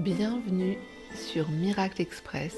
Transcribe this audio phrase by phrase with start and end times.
[0.00, 0.78] Bienvenue
[1.14, 2.56] sur Miracle Express,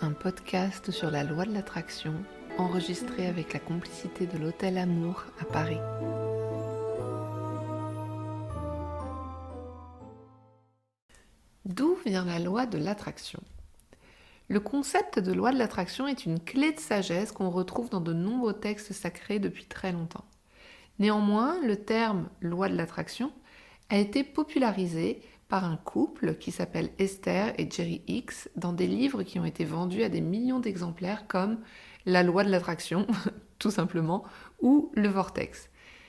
[0.00, 2.14] un podcast sur la loi de l'attraction
[2.58, 5.78] enregistré avec la complicité de l'Hôtel Amour à Paris.
[11.64, 13.40] D'où vient la loi de l'attraction?
[14.48, 18.12] Le concept de loi de l'attraction est une clé de sagesse qu'on retrouve dans de
[18.12, 20.24] nombreux textes sacrés depuis très longtemps.
[20.98, 23.32] Néanmoins, le terme loi de l'attraction
[23.90, 29.24] a été popularisé par un couple qui s'appelle Esther et Jerry X dans des livres
[29.24, 31.58] qui ont été vendus à des millions d'exemplaires comme
[32.06, 33.06] La loi de l'attraction,
[33.58, 34.24] tout simplement,
[34.62, 35.68] ou Le Vortex.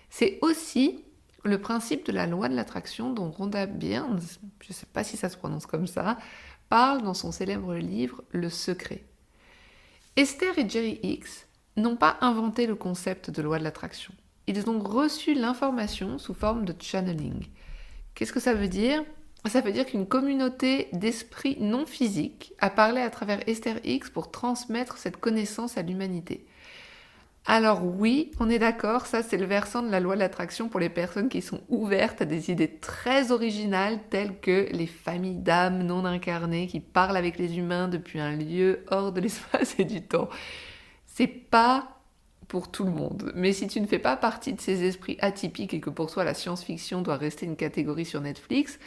[0.09, 1.03] C'est aussi
[1.43, 4.21] le principe de la loi de l'attraction dont Rhonda Byrne,
[4.61, 6.17] je ne sais pas si ça se prononce comme ça,
[6.69, 9.03] parle dans son célèbre livre Le Secret.
[10.15, 14.13] Esther et Jerry X n'ont pas inventé le concept de loi de l'attraction.
[14.45, 17.47] Ils ont reçu l'information sous forme de channeling.
[18.13, 19.03] Qu'est-ce que ça veut dire?
[19.49, 24.31] Ça veut dire qu'une communauté d'esprits non physiques a parlé à travers Esther X pour
[24.31, 26.45] transmettre cette connaissance à l'humanité.
[27.47, 30.79] Alors oui, on est d'accord, ça c'est le versant de la loi de l'attraction pour
[30.79, 35.81] les personnes qui sont ouvertes à des idées très originales telles que les familles d'âmes
[35.81, 40.03] non incarnées qui parlent avec les humains depuis un lieu hors de l'espace et du
[40.03, 40.29] temps.
[41.07, 41.97] C'est pas
[42.47, 43.31] pour tout le monde.
[43.33, 46.23] Mais si tu ne fais pas partie de ces esprits atypiques et que pour toi
[46.23, 48.77] la science-fiction doit rester une catégorie sur Netflix,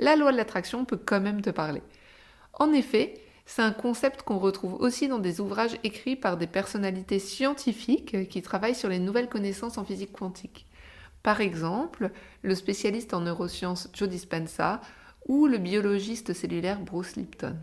[0.00, 1.82] la loi de l'attraction peut quand même te parler.
[2.54, 3.14] En effet,
[3.46, 8.42] c'est un concept qu'on retrouve aussi dans des ouvrages écrits par des personnalités scientifiques qui
[8.42, 10.66] travaillent sur les nouvelles connaissances en physique quantique.
[11.22, 12.10] Par exemple,
[12.42, 14.80] le spécialiste en neurosciences Joe Dispenza
[15.28, 17.56] ou le biologiste cellulaire Bruce Lipton.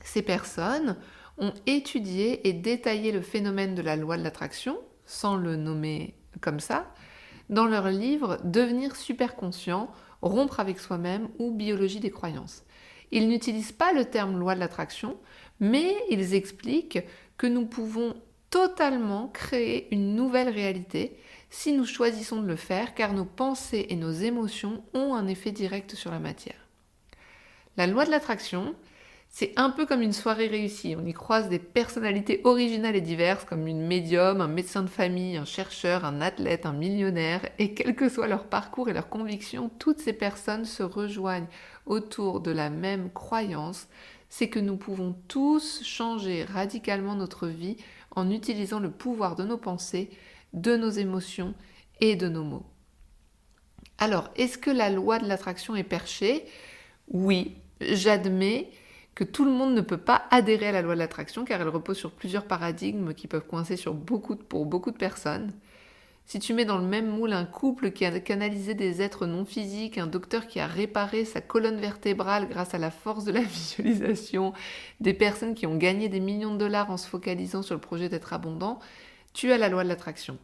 [0.00, 0.96] Ces personnes
[1.38, 6.60] ont étudié et détaillé le phénomène de la loi de l'attraction, sans le nommer comme
[6.60, 6.92] ça,
[7.48, 9.90] dans leur livre Devenir super conscient
[10.24, 12.64] rompre avec soi-même ou biologie des croyances.
[13.12, 15.16] Ils n'utilisent pas le terme loi de l'attraction,
[15.60, 17.00] mais ils expliquent
[17.36, 18.14] que nous pouvons
[18.50, 21.16] totalement créer une nouvelle réalité
[21.50, 25.52] si nous choisissons de le faire car nos pensées et nos émotions ont un effet
[25.52, 26.68] direct sur la matière.
[27.76, 28.74] La loi de l'attraction,
[29.36, 30.94] c'est un peu comme une soirée réussie.
[30.96, 35.36] On y croise des personnalités originales et diverses comme une médium, un médecin de famille,
[35.36, 37.40] un chercheur, un athlète, un millionnaire.
[37.58, 41.48] Et quel que soit leur parcours et leurs convictions, toutes ces personnes se rejoignent
[41.84, 43.88] autour de la même croyance.
[44.28, 47.76] C'est que nous pouvons tous changer radicalement notre vie
[48.14, 50.10] en utilisant le pouvoir de nos pensées,
[50.52, 51.54] de nos émotions
[52.00, 52.66] et de nos mots.
[53.98, 56.44] Alors, est-ce que la loi de l'attraction est perchée?
[57.08, 58.70] Oui, j'admets
[59.14, 61.68] que tout le monde ne peut pas adhérer à la loi de l'attraction car elle
[61.68, 65.52] repose sur plusieurs paradigmes qui peuvent coincer sur beaucoup pour beaucoup de personnes.
[66.26, 69.44] Si tu mets dans le même moule un couple qui a canalisé des êtres non
[69.44, 73.40] physiques, un docteur qui a réparé sa colonne vertébrale grâce à la force de la
[73.42, 74.54] visualisation,
[75.00, 78.08] des personnes qui ont gagné des millions de dollars en se focalisant sur le projet
[78.08, 78.78] d'être abondant,
[79.34, 80.38] tu as la loi de l'attraction.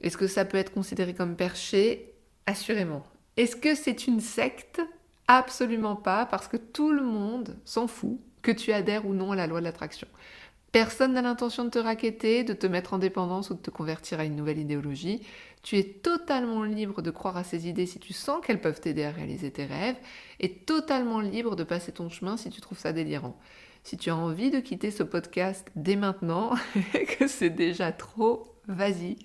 [0.00, 2.12] Est-ce que ça peut être considéré comme perché?
[2.46, 3.04] Assurément.
[3.36, 4.80] Est-ce que c'est une secte?
[5.26, 9.36] Absolument pas, parce que tout le monde s'en fout que tu adhères ou non à
[9.36, 10.06] la loi de l'attraction.
[10.70, 14.18] Personne n'a l'intention de te raqueter, de te mettre en dépendance ou de te convertir
[14.18, 15.22] à une nouvelle idéologie.
[15.62, 19.04] Tu es totalement libre de croire à ces idées si tu sens qu'elles peuvent t'aider
[19.04, 19.96] à réaliser tes rêves,
[20.40, 23.38] et totalement libre de passer ton chemin si tu trouves ça délirant.
[23.84, 26.54] Si tu as envie de quitter ce podcast dès maintenant,
[27.18, 29.16] que c'est déjà trop, vas-y,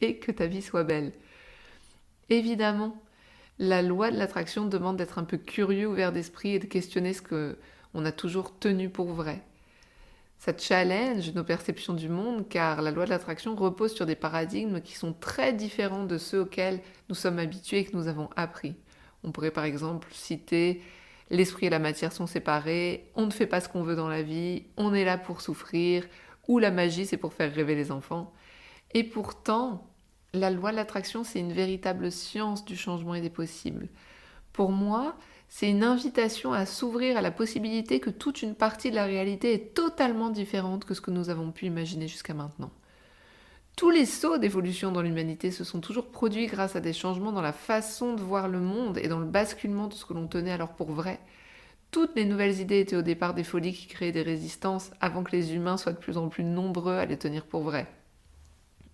[0.00, 1.12] et que ta vie soit belle.
[2.30, 2.96] Évidemment,
[3.58, 7.22] la loi de l'attraction demande d'être un peu curieux, ouvert d'esprit et de questionner ce
[7.22, 7.56] que
[7.94, 9.42] on a toujours tenu pour vrai.
[10.38, 14.80] Ça challenge nos perceptions du monde car la loi de l'attraction repose sur des paradigmes
[14.80, 18.74] qui sont très différents de ceux auxquels nous sommes habitués et que nous avons appris.
[19.22, 20.82] On pourrait par exemple citer
[21.30, 24.22] l'esprit et la matière sont séparés, on ne fait pas ce qu'on veut dans la
[24.22, 26.04] vie, on est là pour souffrir,
[26.48, 28.32] ou la magie c'est pour faire rêver les enfants.
[28.92, 29.86] Et pourtant,
[30.34, 33.88] la loi de l'attraction, c'est une véritable science du changement et des possibles.
[34.52, 35.16] Pour moi,
[35.48, 39.52] c'est une invitation à s'ouvrir à la possibilité que toute une partie de la réalité
[39.52, 42.70] est totalement différente que ce que nous avons pu imaginer jusqu'à maintenant.
[43.76, 47.42] Tous les sauts d'évolution dans l'humanité se sont toujours produits grâce à des changements dans
[47.42, 50.52] la façon de voir le monde et dans le basculement de ce que l'on tenait
[50.52, 51.18] alors pour vrai.
[51.90, 55.32] Toutes les nouvelles idées étaient au départ des folies qui créaient des résistances avant que
[55.32, 57.86] les humains soient de plus en plus nombreux à les tenir pour vrai.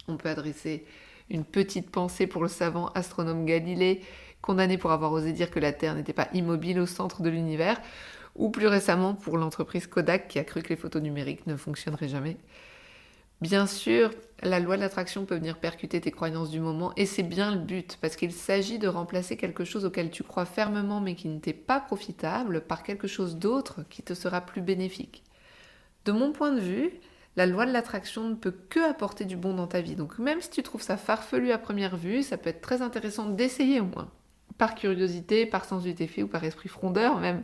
[0.09, 0.85] On peut adresser
[1.31, 4.03] une petite pensée pour le savant astronome Galilée,
[4.43, 7.81] condamné pour avoir osé dire que la Terre n'était pas immobile au centre de l'univers,
[8.37, 12.09] ou plus récemment pour l'entreprise Kodak qui a cru que les photos numériques ne fonctionneraient
[12.09, 12.37] jamais.
[13.41, 14.11] Bien sûr,
[14.43, 17.61] la loi de l'attraction peut venir percuter tes croyances du moment et c'est bien le
[17.61, 21.39] but parce qu'il s'agit de remplacer quelque chose auquel tu crois fermement mais qui ne
[21.39, 25.25] t'est pas profitable par quelque chose d'autre qui te sera plus bénéfique.
[26.05, 26.93] De mon point de vue,
[27.41, 29.97] la loi de l'attraction ne peut que apporter du bon dans ta vie.
[29.97, 33.31] Donc même si tu trouves ça farfelu à première vue, ça peut être très intéressant
[33.31, 34.11] d'essayer au moins.
[34.59, 37.43] Par curiosité, par sens du fait ou par esprit frondeur même.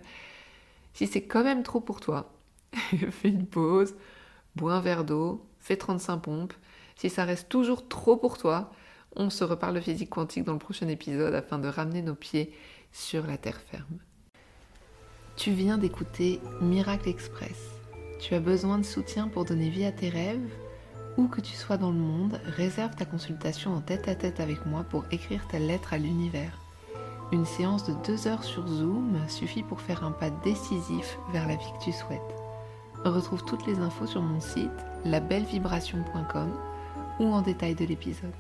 [0.92, 2.30] Si c'est quand même trop pour toi,
[2.74, 3.94] fais une pause,
[4.54, 6.54] bois un verre d'eau, fais 35 pompes.
[6.96, 8.74] Si ça reste toujours trop pour toi,
[9.14, 12.52] on se reparle de physique quantique dans le prochain épisode afin de ramener nos pieds
[12.92, 13.98] sur la terre ferme.
[15.36, 17.75] Tu viens d'écouter Miracle Express.
[18.18, 20.50] Tu as besoin de soutien pour donner vie à tes rêves
[21.16, 24.64] Où que tu sois dans le monde, réserve ta consultation en tête à tête avec
[24.66, 26.58] moi pour écrire ta lettre à l'univers.
[27.32, 31.56] Une séance de deux heures sur Zoom suffit pour faire un pas décisif vers la
[31.56, 32.20] vie que tu souhaites.
[33.04, 34.70] Retrouve toutes les infos sur mon site
[35.04, 36.52] labellevibration.com
[37.20, 38.32] ou en détail de l'épisode.